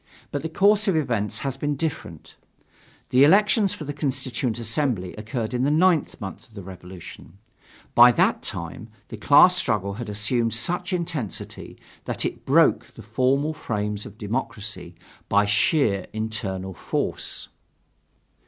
But 0.31 0.41
the 0.41 0.49
course 0.49 0.87
of 0.87 0.95
events 0.95 1.37
has 1.45 1.57
been 1.57 1.75
different. 1.75 2.35
The 3.11 3.23
elections 3.23 3.75
for 3.75 3.83
the 3.83 3.93
Constituent 3.93 4.57
Assembly 4.57 5.13
occurred 5.13 5.53
in 5.53 5.61
the 5.61 5.69
ninth 5.69 6.19
month 6.19 6.47
of 6.47 6.55
the 6.55 6.63
Revolution. 6.63 7.37
By 7.93 8.11
that 8.13 8.41
time 8.41 8.89
the 9.09 9.17
class 9.17 9.55
struggle 9.55 9.93
had 10.01 10.09
assumed 10.09 10.55
such 10.55 10.91
intensity 10.91 11.77
that 12.05 12.25
it 12.25 12.47
broke 12.47 12.87
the 12.87 13.03
formal 13.03 13.53
frames 13.53 14.07
of 14.07 14.17
democracy 14.17 14.95
by 15.29 15.45
sheer 15.45 16.07
internal 16.13 16.73
force. 16.73 17.49